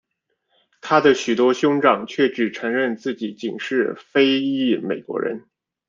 [0.81, 5.45] 他的许多兄长却只承认自己仅是非裔美国人。